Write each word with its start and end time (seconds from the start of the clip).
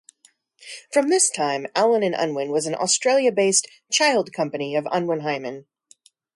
From 0.91 1.09
this 1.09 1.29
time 1.29 1.67
Allen 1.75 2.01
and 2.01 2.15
Unwin 2.15 2.51
was 2.51 2.65
an 2.65 2.73
Australia-based, 2.73 3.67
child 3.91 4.33
company 4.33 4.75
of 4.75 4.87
Unwin 4.87 5.19
Hyman. 5.19 5.67